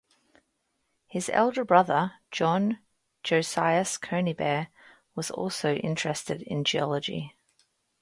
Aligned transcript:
His 1.05 1.29
elder 1.31 1.63
brother, 1.63 2.13
John 2.31 2.79
Josias 3.23 3.99
Conybeare, 3.99 4.69
was 5.13 5.29
also 5.29 5.75
interested 5.75 6.41
in 6.41 6.63
geology. 6.63 7.35